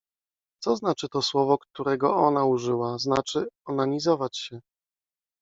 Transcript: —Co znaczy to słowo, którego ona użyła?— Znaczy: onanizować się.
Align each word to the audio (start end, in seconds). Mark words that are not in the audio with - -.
—Co 0.63 0.75
znaczy 0.75 1.09
to 1.09 1.21
słowo, 1.21 1.57
którego 1.57 2.15
ona 2.15 2.45
użyła?— 2.45 2.97
Znaczy: 2.97 3.47
onanizować 3.65 4.37
się. 4.37 4.59